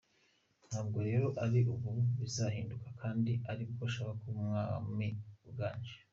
[0.67, 4.33] Ntabwo rero ari ubu bizahinduka kandi aribwo ashaka kuba
[4.79, 5.07] umwami
[5.49, 5.95] uganje.